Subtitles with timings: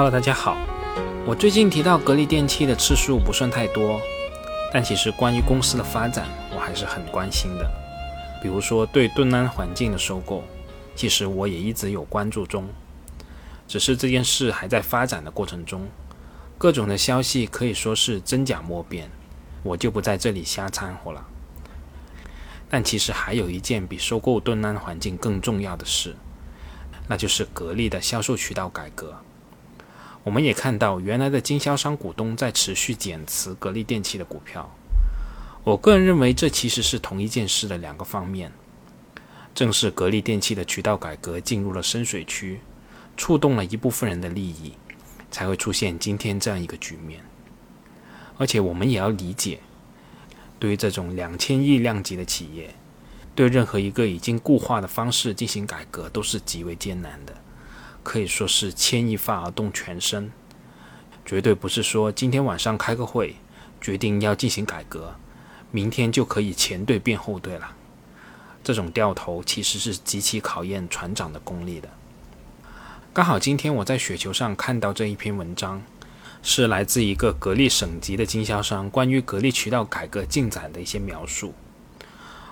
[0.00, 0.56] Hello，大家好。
[1.26, 4.00] 我最近提到格力电器的次数不算太多，
[4.72, 7.70] 但其实关于公司的发展，我还是很关心的。
[8.42, 10.42] 比如说对盾安环境的收购，
[10.96, 12.66] 其实我也一直有关注中，
[13.68, 15.86] 只是这件事还在发展的过程中，
[16.56, 19.10] 各种的消息可以说是真假莫辨，
[19.62, 21.22] 我就不在这里瞎掺和了。
[22.70, 26.16] 但其实还有一件比收购盾安环境更重要的事，
[27.06, 29.14] 那就是格力的销售渠道改革。
[30.22, 34.70] 我们也看到，原来的经销商股东在持续减持格力电器的股票。
[35.64, 38.52] 我个人认为，这其实是同一件事的两个方面。
[39.54, 42.60] 正是格力电器的渠道改革进入了深水区，
[43.16, 44.74] 触动了一部分人的利益，
[45.30, 47.20] 才会出现今天这样一个局面。
[48.38, 49.60] 而且，我们也要理解，
[50.58, 52.74] 对于这种两千亿量级的企业，
[53.34, 57.34] 对任何一个已经固化的方式进行改革，都是极为艰难的。
[58.02, 60.32] 可以说是牵一发而动全身，
[61.24, 63.36] 绝对不是说今天晚上开个会
[63.80, 65.14] 决定要进行改革，
[65.70, 67.76] 明天就可以前队变后队了。
[68.62, 71.88] 这种掉头其实是极其考验船长的功力的。
[73.12, 75.82] 刚好今天我在雪球上看到这一篇文章，
[76.42, 81.54] 是来自一个格力省级的经销商关于格力渠道改革进展的一些描述。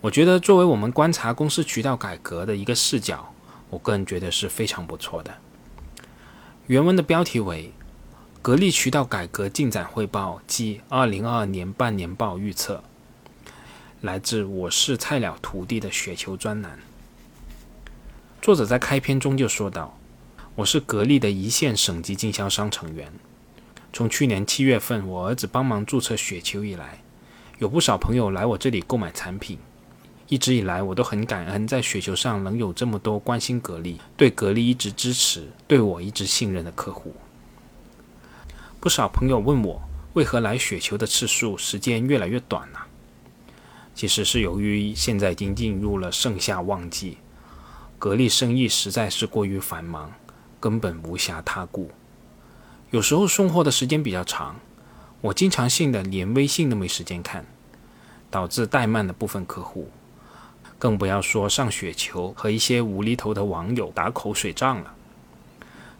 [0.00, 3.31] 我觉得作为我们观察公司渠道改革的一个视角。
[3.72, 5.34] 我个人觉得是非常不错的。
[6.66, 7.72] 原文的标题为
[8.42, 12.84] 《格力渠道改革进展汇报暨二零二二年半年报预测》，
[14.02, 16.78] 来自我是菜鸟徒弟的雪球专栏。
[18.42, 19.98] 作者在开篇中就说道
[20.56, 23.10] ：“我是格力的一线省级经销商成员。
[23.90, 27.02] 从去年七月份我儿子帮忙注册雪球以来，
[27.58, 29.58] 有不少朋友来我这里购买产品。”
[30.32, 37.14] 一直以来，我都很感恩，在雪球上能有这么多关心格力、对格力一直支持、对我一直信任的客户。
[38.80, 39.82] 不少朋友问我，
[40.14, 42.86] 为何来雪球的次数时间越来越短了？
[43.94, 47.18] 其实是由于现在已经进入了盛夏旺季，
[47.98, 50.10] 格力生意实在是过于繁忙，
[50.58, 51.90] 根本无暇他顾。
[52.90, 54.58] 有时候送货的时间比较长，
[55.20, 57.44] 我经常性的连微信都没时间看，
[58.30, 59.90] 导致怠慢了部分客户。
[60.82, 64.92] 更不要说上雪球和一些无厘头的网友打口水仗了。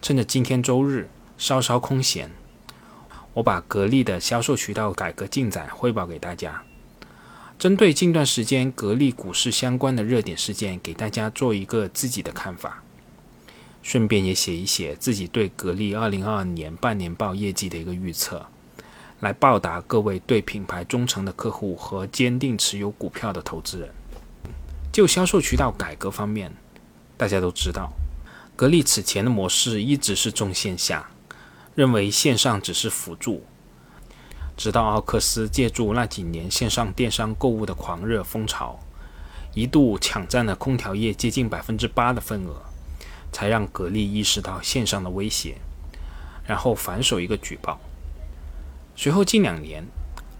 [0.00, 2.30] 趁着今天周日稍稍空闲，
[3.34, 6.62] 我把格力的销售渠道改革进展汇报给大家。
[7.58, 12.82] 针对近段时间格力股市相关的热点事件，给大家做一个自己的看法，
[13.82, 18.46] 顺便也写一写自己对格力二零二二年半年报业绩的一个预测，
[19.18, 23.90] 来报答各位对品牌忠诚的客户和坚定持有股票的投资人。
[24.92, 26.52] 就销售渠道改革方面，
[27.16, 27.92] 大家都知道，
[28.56, 31.10] 格力此前的模式一直是重线下，
[31.76, 33.44] 认为线上只是辅助。
[34.56, 38.80] 直到奥克斯借助那几年线上电商购物的狂热风潮，
[39.54, 42.60] 一度抢占了空调业接近百分之八的份额，
[43.32, 45.56] 才让格力意识到线上的威胁，
[46.44, 47.80] 然后反手一个举报。
[48.96, 49.86] 随后近两年，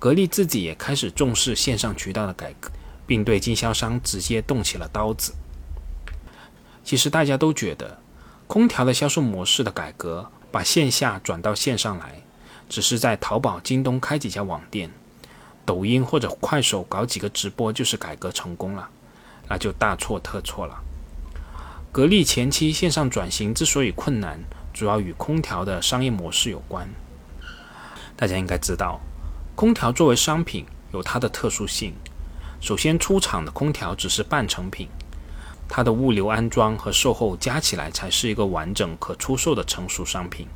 [0.00, 2.70] 格力自己也开始重视线上渠道的改革。
[3.06, 5.34] 并对经销商直接动起了刀子。
[6.84, 7.98] 其实大家都觉得，
[8.46, 12.22] 空调的销售模式的改革，把线下转到线上来，
[12.68, 14.90] 只是在淘宝、京东开几家网店，
[15.64, 18.88] 抖音或者快手搞几个直播就是改革成功了，
[19.48, 20.82] 那就大错特错了。
[21.92, 24.40] 格力前期线上转型之所以困难，
[24.72, 26.88] 主要与空调的商业模式有关。
[28.16, 29.00] 大家应该知道，
[29.54, 31.94] 空调作为商品有它的特殊性。
[32.62, 34.86] 首先出厂的空调只是半成品，
[35.68, 40.46] 它的物流、安装和售后加起来才是一个完整可出售的成熟商品。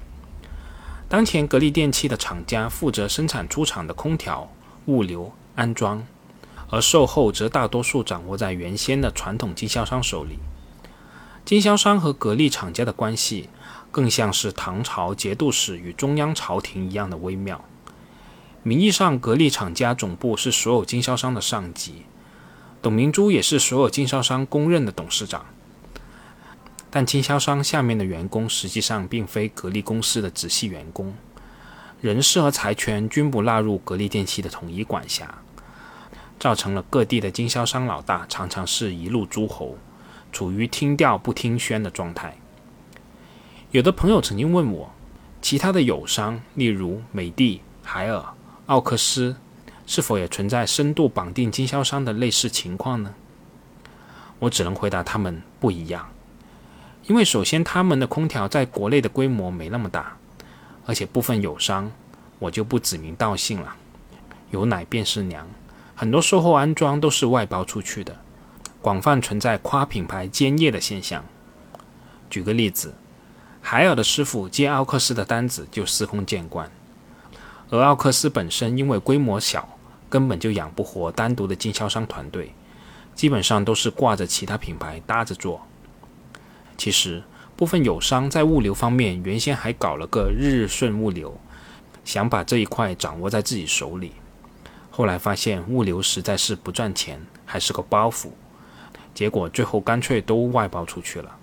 [1.09, 4.49] 当前格力电器的厂家负责生产出厂的空调、
[4.85, 6.07] 物流、安装，
[6.71, 10.39] 而售后则大多数掌握在原先的传统经销商手里。
[11.45, 13.49] 经销商和格力厂家的关系，
[13.91, 17.65] 更像是唐朝节度使与中央朝廷一样的微妙。
[18.67, 22.03] 名义上，格力厂家总部是所有经销商的上级，
[22.83, 25.47] 董明珠也是所有经销商公认的董事长。
[26.91, 31.15] 但经销商下面的员工实际上并非格力公司的直系员工，
[32.01, 35.33] 人事和财权均不纳入格力电器的统一管辖，
[36.41, 39.79] 造成了各地的经销商老大常常是一路诸侯，
[40.33, 42.37] 处于听调不听宣的状态。
[43.71, 44.91] 有的朋友曾经问我，
[45.41, 48.25] 其他的友商，例如美的、海尔。
[48.67, 49.37] 奥克斯
[49.87, 53.15] 是否也存在深度绑定经销商的类似情况呢？
[54.41, 56.09] 我只能回答他们不一样，
[57.07, 60.17] 因为首先他们的空调在国内的规模没那么大，
[60.85, 61.93] 而且部分友商，
[62.41, 63.77] 我就不指名道姓了，
[64.51, 65.47] 有奶便是娘，
[65.95, 68.17] 很多售后安装都是外包出去的，
[68.83, 71.25] 广泛存在夸品牌兼业的现象。
[72.29, 72.93] 举个例子，
[73.63, 76.69] 海尔的师傅接奥克斯的单子就司空见惯，
[77.71, 79.79] 而奥克斯本身因为规模小，
[80.09, 82.55] 根本就养不活单独的经销商团队，
[83.15, 85.67] 基本上都是挂着其他品牌搭着做。
[86.77, 87.23] 其实，
[87.57, 91.41] 部分友商在物流方面原先还搞了个日日顺物流，
[92.05, 94.13] 想把这一块掌握在自己手里，
[94.91, 98.29] 后来发现物流实在是不赚钱，还是个包袱，
[99.15, 101.35] 结果最后干脆都外包出去了。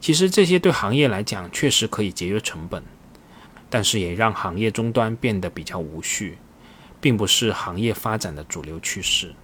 [0.00, 2.82] 其实这些对行业来讲确实可以节约成本，
[3.70, 6.38] 但是也让行业终端变得比较无序，
[7.00, 9.34] 并不是行业发展的主流趋势。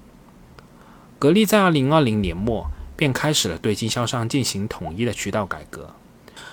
[1.19, 5.95] 格力在二零二零年末便开始了对经销商进行统一的渠道改革，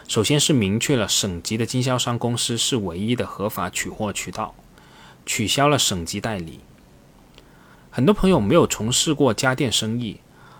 [0.08, 4.56] 首先是明确了省级的经销商公司是唯一的合法取货渠道，
[5.26, 6.60] 取消了省级代理。
[7.90, 10.20] 很多朋友没有从事过家电生意。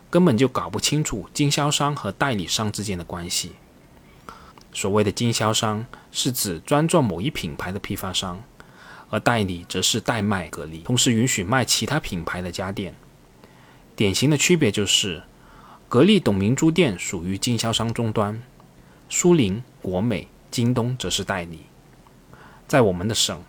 [0.10, 3.54] 根本就搞不清楚经销商和代理商之间的关系。
[4.74, 8.42] 所谓的经销商是指专做某一品牌的批发商，
[9.10, 12.96] 而代理则是代卖格力，同时允许卖其他品牌的家电。
[13.96, 15.24] 典型的区别就是，
[15.90, 18.42] 格力董明珠店属于经销商终端，
[19.10, 21.66] 苏宁、国美、京东则是代理。
[22.68, 23.44] 在我们的省，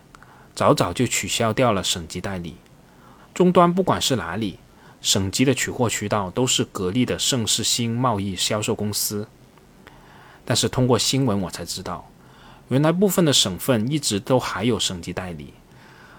[0.55, 2.57] 早早就取消掉了省级代理，
[3.33, 4.59] 终端不管是哪里。
[5.01, 9.27] 省级的取货渠道都是格力的盛世新贸易销售公司，
[10.53, 12.11] 但是通过新闻我才知道，
[12.69, 15.55] 原来部分的省份一直都还有省级代理，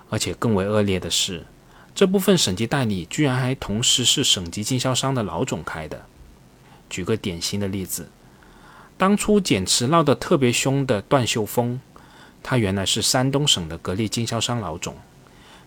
[0.09, 1.45] 而且更为恶劣的是，
[1.93, 6.07] 这部分省级代理居然还同时是省级经销商的老总开的。
[6.89, 8.09] 举个典型的例子，
[8.97, 11.79] 当初减持闹得特别凶的段秀峰，
[12.41, 14.95] 他原来是山东省的格力经销商老总。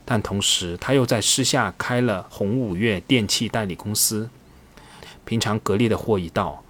[0.04, 4.28] 但同时，他又在私下开了红五月电器代理公司。
[5.24, 6.64] 平常格力的货一到，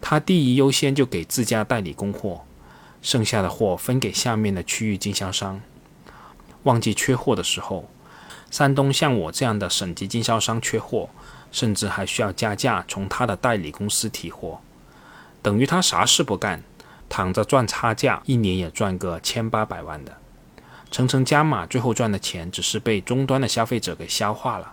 [0.00, 2.42] 他第一优先就给自家代理供货，
[3.02, 5.60] 剩下的货分给下面的区域经销商。
[6.64, 7.88] 旺季缺货的时候，
[8.50, 11.08] 山东像我这样的省级经销商缺货，
[11.52, 14.60] 甚至还需要加价从他的代理公司提货，
[15.42, 16.62] 等于他啥事不干，
[17.08, 20.16] 躺着赚差价，一年也赚个千八百万的。
[20.90, 24.72] 层层加码，最后赚的钱只是被终端的消费者给消化了。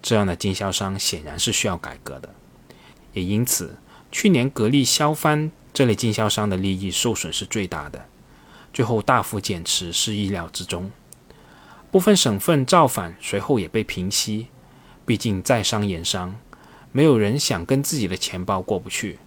[0.00, 2.34] 这样的经销商显然是需要改革的。
[3.12, 3.76] 也因此，
[4.10, 8.06] 去年格力销帆这类经销商的利益受损是最大的，
[8.72, 10.90] 最后大幅减持是意料之中。
[11.90, 14.48] 部分省份造反，随后也被平息。
[15.06, 16.38] 毕竟在商言商，
[16.92, 19.18] 没有人想跟自己的钱包过不去。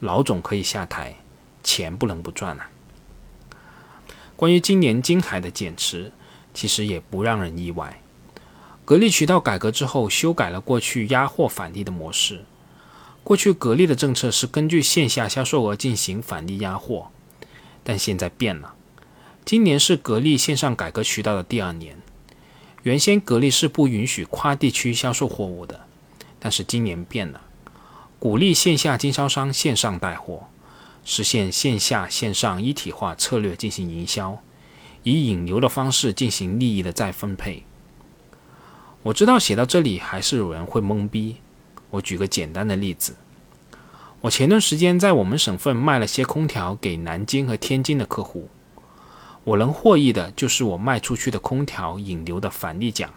[0.00, 1.16] 老总可以下台，
[1.62, 2.68] 钱不能不赚啊。
[4.36, 6.12] 关于今年金海的减持，
[6.52, 8.00] 其实也不让人意外。
[8.84, 12.44] 格力渠道改革之后，修改了过去压货返利的模式。
[13.24, 17.08] 过去格力的政策是根据线下销售额进行返利压货，
[17.82, 18.74] 但现在变了。
[19.46, 21.96] 今年是格力线上改革渠道的第二年。
[22.82, 25.86] 原先格力是不允许跨地区销售货物的，
[26.38, 27.40] 但是今年变了，
[28.18, 30.48] 鼓励线下经销商线上带货。
[31.06, 34.42] 实现线下线上一体化策略进行营销，
[35.02, 37.64] 以引流的方式进行利益的再分配。
[39.02, 41.36] 我知道写到这里还是有人会懵逼。
[41.94, 43.14] 我举个简单的例子，
[44.22, 48.48] 我前段时间在我们省份卖了些空调给南京和天津的客户，
[49.44, 53.10] 我能获益的就是我卖出去的空调引流的返利奖，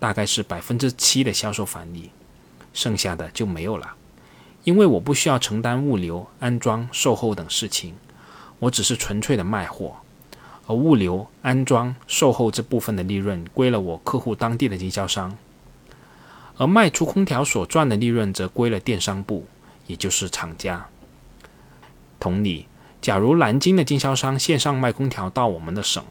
[0.00, 2.10] 大概是百分之七的销售返利，
[2.72, 3.94] 剩下的就没有了。
[4.64, 7.94] 因为我不需要承担物流、安装、售后等事情，
[8.58, 9.94] 我只是纯粹的卖货，
[10.66, 15.36] 而物流、安装、售后这部分的利润归了我客户当地的经销商，
[16.56, 19.46] 而卖出空调所赚的利润则归了电商部，
[19.86, 20.86] 也就是厂家。
[22.20, 22.66] 同理，
[23.00, 26.04] 假如南京的经销商线上卖空调到我们的省，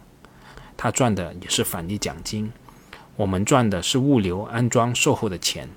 [0.75, 2.51] 他赚的也是返利奖金，
[3.15, 5.69] 我们赚的是物流、安装、售后的钱，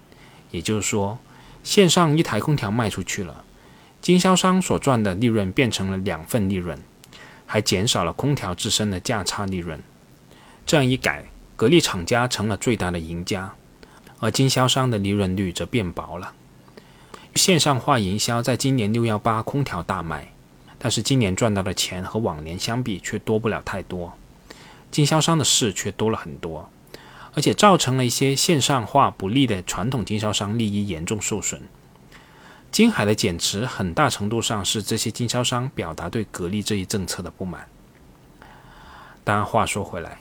[0.51, 1.19] 也就是说。
[1.63, 3.43] 线上一台空调卖出去了，
[4.03, 6.79] 经销商所赚的利润变成了两份利润，
[7.47, 9.83] 还减少了空调自身的价差利润。
[10.67, 11.25] 这样一改，
[11.57, 13.55] 格力厂家成了最大的赢家，
[14.25, 16.33] 而经销商的利润率则变薄了。
[17.35, 20.33] 线上化营销在今年六幺八空调大卖，
[20.79, 24.15] 但是今年赚到的钱和往年相比却多不了太多，
[24.91, 26.71] 经销商的事却多了很多。
[27.35, 31.61] 而且造成了一些线上化不利的传统经销商利益严重受损。
[32.71, 37.69] 金海的减持很大程度上是这些经销商表达对格力这一政策的不满。
[39.23, 40.21] 但话说回来，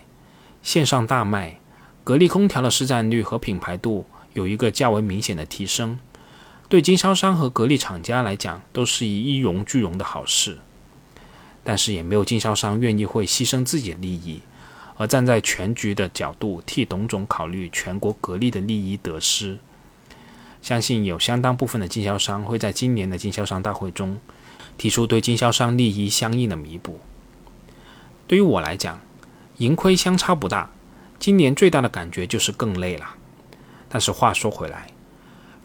[0.61, 1.59] 线上大卖，
[2.03, 5.99] 格力空调的市占率和品牌度有一个较为明显的提升，
[6.67, 10.57] 对经销商和格力厂家来讲都是以一荣俱荣的好事。
[11.63, 14.41] 但是也没有经销商愿意会牺牲自己的利益，
[14.97, 19.57] 而站在全局的角度替董总考虑全国格力的利益得失。
[20.61, 24.17] 相信有相当部分的经销商会在今年的经销商大会中
[24.77, 26.99] 提出对经销商利益相应的弥补。
[28.27, 28.99] 对于我来讲，
[29.57, 30.69] 盈亏相差不大，
[31.19, 33.15] 今年最大的感觉就是更累了。
[33.89, 34.87] 但是话说回来，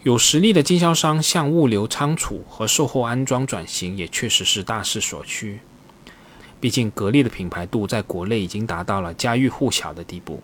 [0.03, 5.61] 有实力的经销商向物流仓储和售后安装转型，也确实是大势所趋。
[6.61, 10.43] 毕竟格力的品牌度在国内已经达到了家喻户晓的地步。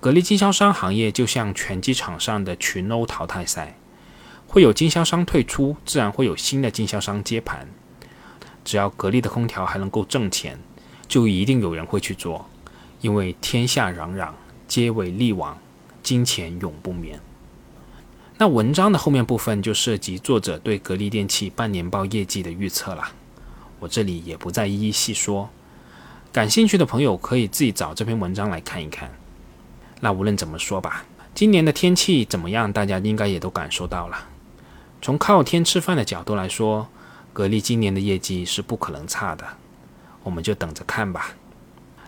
[0.00, 3.78] 格力经销商行业就像拳击场上的群殴淘汰赛，
[4.46, 7.68] 会有经销商退出，自然会有新的经销商接盘。
[8.64, 10.58] 只要格力的空调还能够挣钱，
[11.06, 12.48] 就一定有人会去做，
[13.06, 14.30] 因为天下攘攘，
[14.66, 15.56] 皆为利往，
[16.02, 17.20] 金钱永不眠。
[18.36, 23.04] 那文章的后面部分就涉及作者对格力电器半年报业绩的预测了，
[23.78, 25.48] 我这里也不再一一细说，
[26.32, 29.08] 感兴趣的朋友可以自己找这篇文章来看一看。
[30.00, 34.26] 那无论怎么说吧，今年的天气怎么样，大家应该也都感受到了。
[35.00, 36.88] 从靠天吃饭的角度来说，
[37.32, 39.46] 格力今年的业绩是不可能差的，
[40.24, 41.36] 我们就等着看吧。